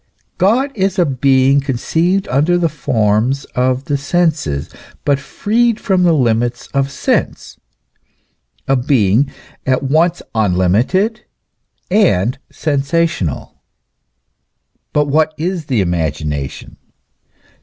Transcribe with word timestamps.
* 0.19 0.37
God 0.39 0.71
is 0.73 0.97
a 0.97 1.05
being 1.05 1.61
con 1.61 1.75
ceived 1.75 2.25
under 2.31 2.57
the 2.57 2.69
forms 2.69 3.45
of 3.53 3.85
the 3.85 3.97
senses, 3.97 4.67
but 5.05 5.19
freed 5.19 5.79
from 5.79 6.01
the 6.01 6.13
limits 6.13 6.65
of 6.73 6.89
sense, 6.89 7.59
a 8.67 8.75
being 8.75 9.31
at 9.63 9.83
once 9.83 10.23
unlimited 10.33 11.21
and 11.91 12.39
sensational. 12.51 13.61
But 14.91 15.05
what 15.05 15.35
is 15.37 15.65
the 15.65 15.81
imagination 15.81 16.77